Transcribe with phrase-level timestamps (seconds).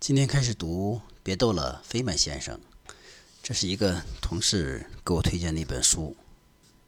[0.00, 2.58] 今天开始读《别逗了，费曼先生》，
[3.42, 6.16] 这是一个同事给我推荐的一本书，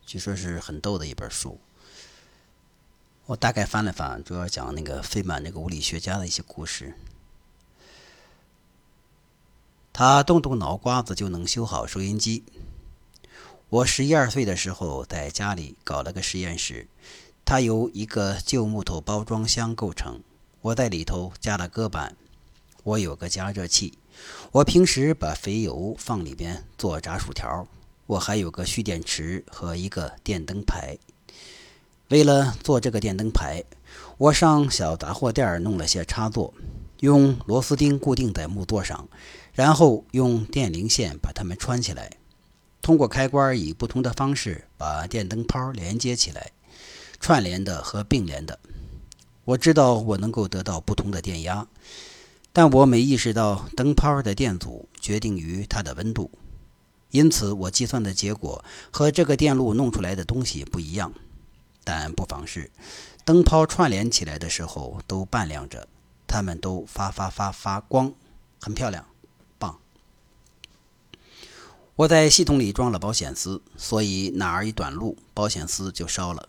[0.06, 1.60] 据说是很逗的一本书。
[3.26, 6.94] 我大概翻了翻，主要讲那个费曼那个物理学家的一些故事。
[9.92, 12.42] 他动动脑瓜子就能修好收音机。
[13.68, 16.88] 我十一二岁的时候，在家里搞了个实验室，
[17.44, 20.22] 它由一个旧木头包装箱构成，
[20.62, 22.16] 我在里头加了搁板。
[22.84, 23.98] 我有个加热器，
[24.50, 27.66] 我平时把肥油放里边做炸薯条。
[28.06, 30.98] 我还有个蓄电池和一个电灯牌。
[32.08, 33.64] 为了做这个电灯牌，
[34.18, 36.52] 我上小杂货店弄了些插座，
[37.00, 39.08] 用螺丝钉固定在木座上，
[39.54, 42.10] 然后用电零线把它们穿起来。
[42.82, 46.50] 通过开关以不同的方式把电灯泡连接起来，
[47.20, 48.58] 串联的和并联的。
[49.44, 51.66] 我知道我能够得到不同的电压。
[52.52, 56.30] 但我没意识到灯泡的电阻决定于它的温度，
[57.10, 61.12] 因此我计算的结果和这个电路弄出来的东西不一样。
[61.84, 62.70] 但不妨事，
[63.24, 65.88] 灯泡串联起来的时候都半亮着，
[66.28, 68.12] 它们都发发发发光，
[68.60, 69.04] 很漂亮，
[69.58, 69.78] 棒。
[71.96, 76.48] 我在系统里装了保险丝，所以哪儿一短路，保险丝就烧了。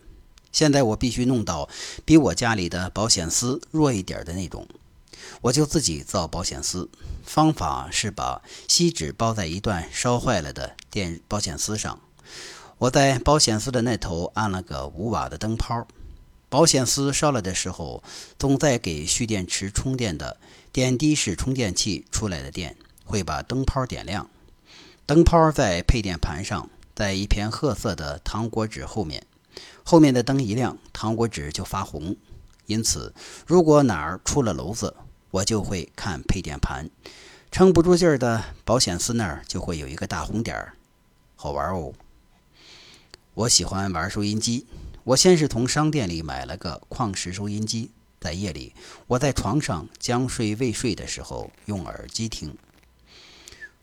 [0.52, 1.68] 现在我必须弄到
[2.06, 4.68] 比我家里的保险丝弱一点的那种。
[5.42, 6.90] 我就自己造保险丝，
[7.24, 12.00] 方法是把锡纸包在一段烧坏了的电保险丝上。
[12.80, 15.88] 我在保险丝的那头安了个五瓦的灯泡。
[16.50, 18.04] 保险丝烧了的时候，
[18.38, 20.38] 总在给蓄电池充电的
[20.72, 24.30] 点滴式充电器出来的电会把灯泡点亮。
[25.06, 29.26] 灯泡在配电盘上，在一片褐色的糖果纸后面。
[29.84, 32.16] 后面的灯一亮，糖果纸就发红。
[32.68, 33.14] 因此，
[33.48, 34.96] 如果哪儿出了娄子，
[35.34, 36.92] 我就会看配电盘，
[37.52, 40.76] 撑不住劲儿的保险丝那儿就会有一个大红点儿，
[41.36, 41.92] 好玩哦。
[43.34, 44.68] 我喜欢玩收音机。
[45.04, 47.90] 我先是从商店里买了个矿石收音机，
[48.22, 48.76] 在夜里
[49.08, 52.56] 我在床上将睡未睡的时候用耳机听。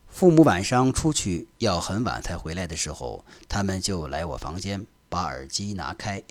[0.09, 6.23] 父母晚上出去要很晚才回来的时候，他们就来我房间把耳机拿开，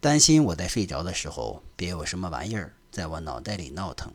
[0.00, 4.12] 担心我在睡着的时候别有什么玩意儿在我脑袋里闹腾。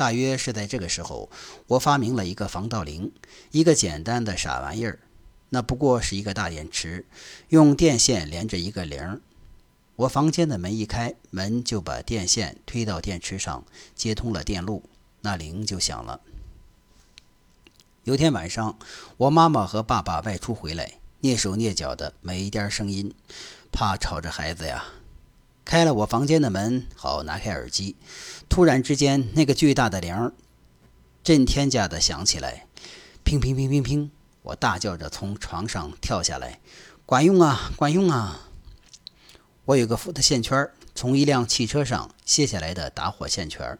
[0.00, 1.28] 大约是在这个时候，
[1.66, 3.12] 我发明了一个防盗铃，
[3.50, 4.98] 一个简单的傻玩意儿。
[5.50, 7.04] 那不过是一个大电池，
[7.50, 9.20] 用电线连着一个铃。
[9.96, 13.62] 我房间的门一开，门就把电线推到电池上，
[13.94, 14.84] 接通了电路，
[15.20, 16.22] 那铃就响了。
[18.04, 18.78] 有天晚上，
[19.18, 23.14] 我妈妈和爸爸外出回来，蹑手蹑脚的，没一点声音，
[23.70, 24.82] 怕吵着孩子呀。
[25.64, 27.96] 开了我房间的门，好拿开耳机。
[28.48, 30.32] 突然之间，那个巨大的铃儿
[31.22, 32.66] 震天价的响起来，
[33.22, 34.10] 乒乒乒乒乒！
[34.42, 36.60] 我大叫着从床上跳下来，
[37.04, 38.48] 管用啊，管用啊！
[39.66, 43.78] 我有个福特线圈，从一辆汽车上卸下来的打火线圈。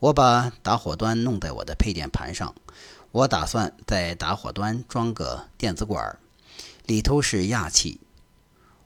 [0.00, 2.54] 我把打火端弄在我的配电盘上，
[3.12, 6.18] 我打算在打火端装个电子管，
[6.86, 8.00] 里头是氩气，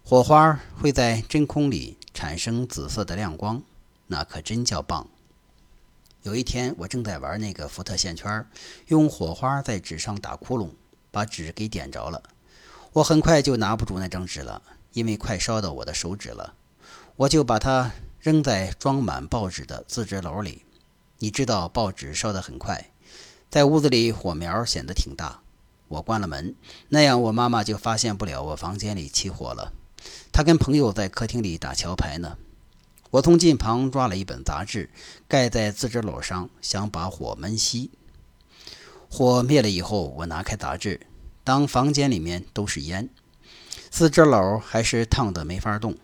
[0.04, 1.97] 火花会在真空里。
[2.14, 3.62] 产生紫色的亮光，
[4.06, 5.08] 那可真叫棒。
[6.22, 8.46] 有一天，我正在玩那个福特线圈，
[8.86, 10.70] 用火花在纸上打窟窿，
[11.10, 12.22] 把纸给点着了。
[12.92, 14.62] 我很快就拿不住那张纸了，
[14.92, 16.54] 因为快烧到我的手指了。
[17.16, 17.90] 我就把它
[18.20, 20.64] 扔在装满报纸的自制篓里。
[21.18, 22.90] 你知道，报纸烧得很快，
[23.50, 25.40] 在屋子里火苗显得挺大。
[25.88, 26.54] 我关了门，
[26.88, 29.72] 那样我妈妈就发现不了我房间里起火了。
[30.32, 32.38] 他跟朋友在客厅里打桥牌呢。
[33.10, 34.88] 我从近旁抓了一本杂志，
[35.28, 37.91] 盖在自制篓上，想把火闷熄。
[39.10, 41.06] 火灭了以后，我拿开杂志，
[41.44, 43.10] 当房间里面都是烟，
[43.91, 45.94] 自制篓还是烫得没法动，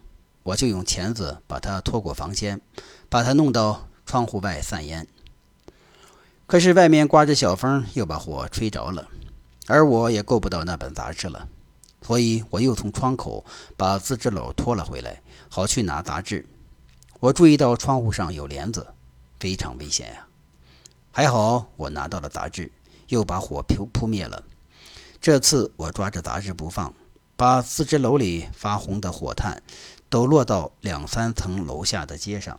[0.43, 2.61] 我就用钳子把它拖过房间，
[3.09, 5.09] 把它弄到窗户外散烟。
[6.47, 9.09] 可是外面刮着小风，又把火吹着了，
[9.67, 11.49] 而我也够不到那本杂志了。
[12.09, 13.45] 所以我又从窗口
[13.77, 15.21] 把自制篓拖了回来，
[15.51, 16.43] 好去拿杂志。
[17.21, 18.87] 我注意到窗户上有帘子，
[19.39, 20.27] 非常危险呀！
[21.13, 22.73] 还好我拿到了杂志，
[23.09, 24.43] 又把火扑扑灭了。
[25.21, 26.95] 这次我抓着杂志不放，
[27.37, 29.63] 把自制篓里发红的火炭
[30.09, 32.59] 都落到两三层楼下的街上。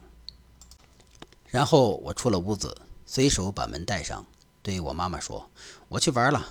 [1.47, 4.23] 然后我出了屋子，随手把门带上，
[4.61, 5.49] 对我妈妈说
[5.89, 6.47] ：“我去玩了。”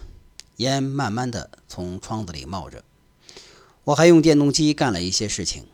[0.59, 2.85] 烟慢慢的从窗子里冒着。
[3.85, 5.67] 我还用电动机干了一些事情，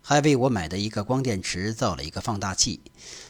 [0.00, 2.80] 还为我买的一个光电池造了一个放大器。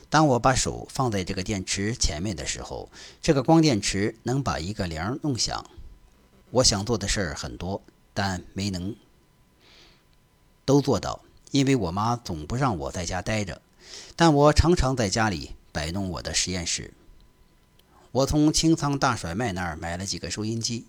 [0.08, 2.90] 当我把手放在这个电池前面的时候，
[3.22, 5.64] 这个光电池能把一个铃弄响。
[6.50, 7.82] 我想做的事儿很多，
[8.12, 8.94] 但没能
[10.64, 13.62] 都做到，因为我妈总不让我在家待着。
[14.16, 16.92] 但我常常在家里摆弄我的实验室。
[18.16, 20.86] 我从清仓大甩卖那儿买了几个收音机。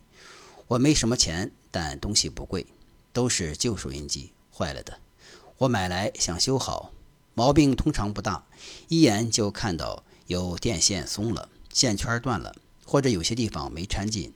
[0.68, 2.66] 我没什么钱，但东西不贵，
[3.12, 5.00] 都是旧收音机，坏了的。
[5.58, 6.94] 我买来想修好。
[7.34, 8.46] 毛病通常不大，
[8.88, 14.32] 一眼就看到有电线松了、线圈断了，或者有些地方没缠紧。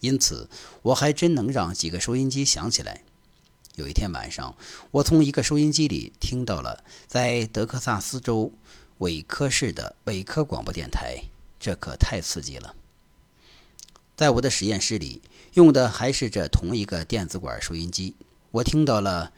[0.00, 0.50] 因此，
[0.82, 3.04] 我还真能让几个收音机响起来。
[3.76, 4.54] 有一天晚上，
[4.90, 8.52] 我从一个收音机里听到了在德克萨斯州
[8.98, 11.24] 韦科市的韦科广播电台，
[11.64, 12.74] 这可太刺激了。
[14.14, 15.22] 在我的实验室里
[15.54, 18.14] 用的还是这同一个电子管收音机，
[18.50, 19.32] 我听到了。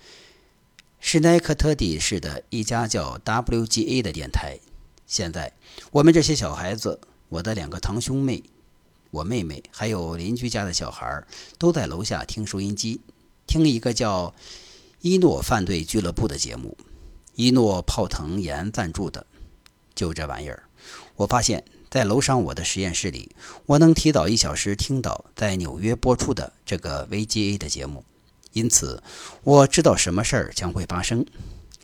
[0.99, 4.59] 施奈克特底市的一家叫 WGA 的电台。
[5.07, 5.53] 现在，
[5.93, 8.43] 我们这些小孩子，我的两个堂兄妹、
[9.13, 11.23] 我妹妹，还有邻居家的小孩，
[11.59, 13.01] 都在楼下听收音机，
[13.47, 14.35] 听一个叫
[15.01, 16.77] “伊诺犯罪俱乐部”的节目。
[17.37, 19.25] 伊诺泡腾盐赞助的，
[19.95, 20.65] 就这玩意儿。
[21.15, 23.35] 我发现，在楼上我的实验室里，
[23.67, 28.05] 我能提早一小时听到在纽约播出的这个 VGA 的节目。
[28.53, 29.03] 因此，
[29.43, 31.25] 我知道什么事儿将会发生。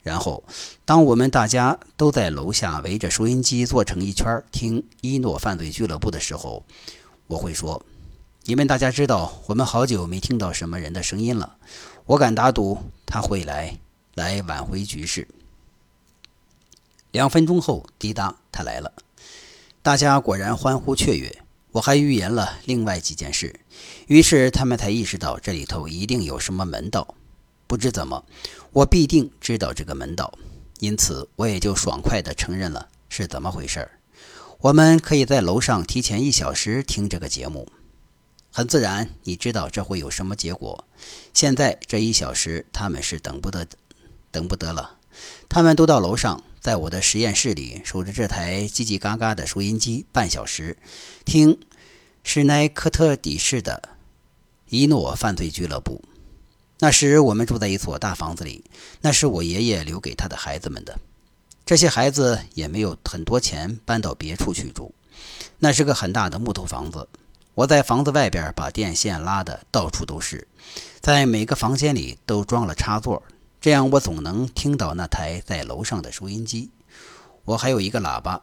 [0.02, 0.42] 然后，
[0.84, 6.64] 当我们大家都在楼下围着收音机坐成一圈听伊诺犯罪俱乐部的时候，
[7.28, 7.84] 我会说
[8.44, 11.56] ：“你们大家知道，我们好久没听到什么人的声音了。
[12.06, 13.78] 我敢打赌，他会来，
[14.14, 15.28] 来挽回局势。”
[17.12, 18.92] 两分钟后，滴答，他来了。
[19.84, 21.42] 大家果然欢呼雀跃。
[21.72, 23.58] 我还预言了另外几件事，
[24.06, 27.16] 于是他们才意识到这里头一定有什么门道。
[27.66, 28.24] 不知怎么，
[28.72, 30.38] 我必定知道这个门道，
[30.78, 33.90] 因此我也就爽快地承认了是怎么回事儿。
[34.60, 37.66] 我们可以在楼上提前一小时听这个节目，
[38.52, 40.84] 很自然，你知道这会有什么结果。
[41.34, 43.66] 现在这一小时他们是等不得，
[44.30, 44.98] 等不得了，
[45.48, 46.42] 他们都到楼上。
[46.60, 50.76] 在我的实验室里守着这台叽叽嘎嘎的收音机半小时，
[51.24, 51.58] 听
[52.22, 53.82] 施奈克特底市的
[54.68, 56.04] 伊诺犯罪俱乐部。
[56.78, 58.64] 那时我们住在一所大房子里，
[59.00, 60.96] 那是我爷爷留给他的孩子们的。
[61.66, 64.94] 这些孩子也没有很多钱搬到别处去住。
[65.58, 67.08] 那是个很大的木头房子。
[67.54, 70.46] 我在房子外边把电线拉的到处都是，
[71.00, 73.20] 在每个房间里都装了插座。
[73.62, 76.72] 这样，我总能听到那台在楼上的收音机。
[77.44, 78.42] 我还有一个喇叭，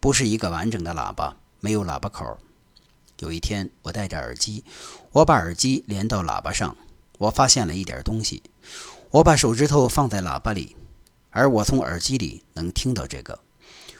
[0.00, 2.36] 不是一个完整的喇叭，没有喇叭口。
[3.20, 4.64] 有一天，我戴着耳机，
[5.12, 6.76] 我把耳机连到喇叭上，
[7.18, 8.42] 我发现了一点东西。
[9.12, 10.74] 我把手指头放在喇叭里，
[11.30, 13.38] 而我从耳机里能听到这个。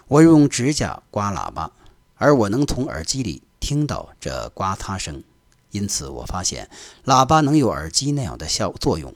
[0.09, 1.71] 我用指甲刮喇叭，
[2.17, 5.23] 而我能从耳机里听到这刮擦声。
[5.71, 6.69] 因此，我发现
[7.05, 9.15] 喇叭能有耳机那样的效作用。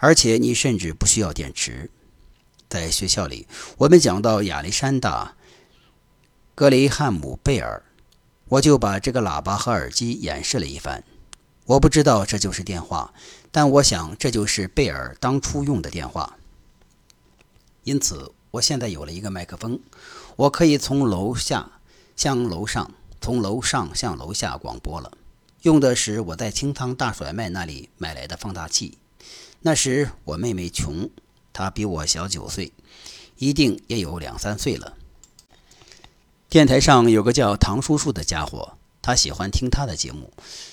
[0.00, 1.90] 而且你甚至不需要电池。
[2.68, 3.46] 在学校里，
[3.78, 5.36] 我们讲到亚历山大·
[6.54, 7.82] 格雷汉姆·贝尔，
[8.48, 11.04] 我就把这个喇叭和耳机演示了一番。
[11.66, 13.12] 我不知道这就是电话，
[13.52, 16.36] 但我想这就是贝尔当初用的电话。
[17.84, 19.80] 因此，我现在有了一个麦克风，
[20.36, 21.70] 我可以从楼下
[22.16, 25.12] 向楼上，从楼上向楼下广播了。
[25.62, 28.98] 用的是我在清仓大甩卖那里买来的放大器。
[29.62, 31.10] 那时我妹妹琼，
[31.52, 32.72] 她比我小九岁，
[33.36, 34.94] 一定也有两三岁了。
[36.48, 40.32] 电台上有个叫唐叔叔的家伙，他喜欢听他的节目，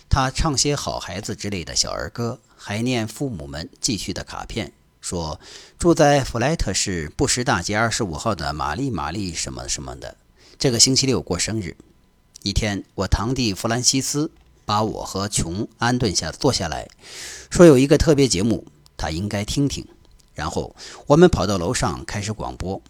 [0.10, 5.40] 他唱些好孩子之类的小儿歌，还念父母们寄去的卡片，说
[5.78, 10.18] 住在弗莱特市布什大街二十五号的玛丽玛丽什么什么的，
[10.58, 11.78] 这个星期六过生日。
[12.42, 14.32] 一天，我堂弟弗兰西斯
[14.66, 16.88] 把我和琼安顿下坐下来，
[17.52, 18.66] 说有一个特别节目。
[18.98, 19.86] 他应该听听，
[20.34, 20.76] 然后
[21.06, 22.82] 我们跑到楼上开始广播。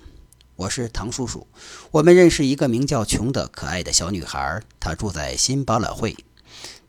[0.56, 1.46] 我是唐叔叔，
[1.92, 6.16] 我们认识一个名叫琼的可爱的小女孩，她住在新百老汇。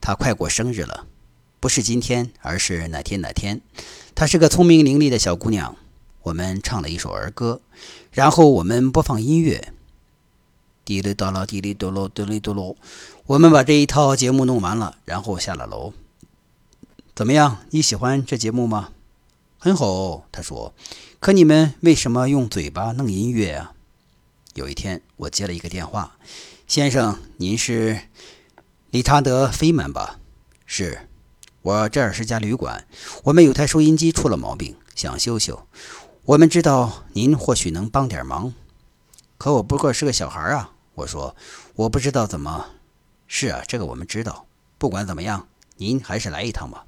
[0.01, 1.07] 她快过生日了，
[1.61, 3.61] 不是今天，而是哪天哪天。
[4.15, 5.77] 她是个聪明伶俐的小姑娘。
[6.23, 7.61] 我们唱了一首儿歌，
[8.11, 9.73] 然后我们播放音乐，
[10.85, 12.77] 滴哩哆啦滴哩哆啰滴哩哆啰。
[13.27, 15.93] 我们把这一套节目弄完了，然后下了楼。
[17.15, 17.59] 怎么样？
[17.71, 18.91] 你喜欢这节目吗？
[19.61, 20.73] 很好，他说。
[21.19, 23.73] 可你们为什么用嘴巴弄音乐啊？
[24.55, 26.17] 有一天，我接了一个电话，
[26.69, 28.03] 先生，您是
[28.91, 30.21] 理查德·菲曼吧？
[30.65, 31.09] 是，
[31.63, 32.87] 我这儿是家旅馆，
[33.25, 35.67] 我们有台收音机出了毛病，想修修。
[36.25, 38.55] 我们知道您或许能帮点忙，
[39.39, 40.73] 可我不过是个小孩啊。
[40.95, 41.35] 我说，
[41.75, 42.67] 我不知道怎么。
[43.27, 44.47] 是啊，这个我们知道。
[44.79, 45.49] 不管怎么样，
[45.79, 46.87] 您还是来一趟吧。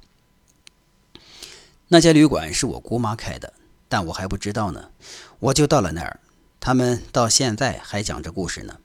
[1.93, 3.51] 那家旅馆是我姑妈开的，
[3.89, 4.91] 但我还不知道呢。
[5.39, 6.21] 我就到了那儿，
[6.57, 8.77] 他们到现在还讲这故事呢。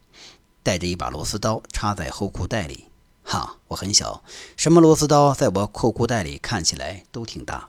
[0.65, 2.87] 带着一把螺丝刀插在后裤袋里。
[3.23, 4.25] 哈，我很小，
[4.57, 7.69] 什么螺丝刀在我后裤袋里看起来都挺大。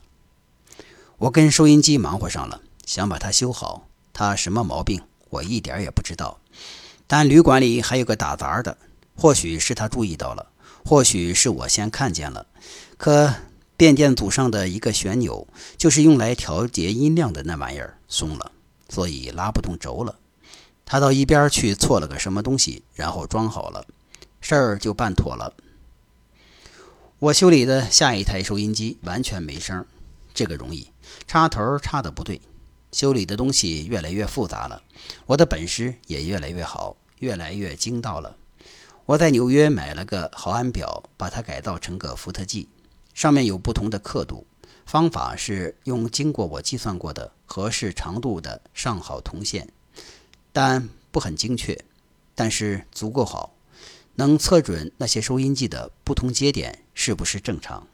[1.17, 3.85] 我跟收音机忙活上了，想把它修好。
[4.13, 6.39] 它什么毛病，我一点也不知道。
[7.05, 8.75] 但旅馆里还有个打杂的，
[9.15, 10.47] 或许是他注意到了，
[10.83, 12.47] 或许是我先看见了。
[12.97, 13.31] 可
[13.77, 18.51] 变电组上的一个旋钮，就是用来调节音量的那玩意儿松了，
[18.89, 20.17] 所以拉不动轴了。
[20.83, 23.85] 他到一边去错了个什么东西，然后装好了，
[24.41, 25.53] 事儿就办妥了。
[27.19, 29.85] 我修理的下一台收音机完全没声，
[30.33, 30.89] 这个容易，
[31.27, 32.41] 插头插的不对。
[32.91, 34.81] 修理的东西越来越复杂了，
[35.25, 38.37] 我的本事也越来越好，越来越精到了。
[39.05, 42.69] 我在纽约买了个毫安表，把它改造成个伏特计，
[43.17, 44.45] 上面有不同的刻度。
[44.85, 49.67] 方法是用经过我计算过的合适长度的上好铜线。
[50.53, 51.83] 但不很精确，
[52.35, 53.55] 但是足够好，
[54.13, 57.87] 能测准那些收音机的不同节点是不是正常。